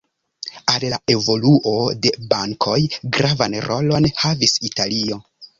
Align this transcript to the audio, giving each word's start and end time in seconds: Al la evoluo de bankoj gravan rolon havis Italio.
Al 0.71 0.85
la 0.93 0.97
evoluo 1.15 1.75
de 2.07 2.13
bankoj 2.33 2.79
gravan 3.19 3.59
rolon 3.69 4.11
havis 4.23 4.57
Italio. 4.73 5.25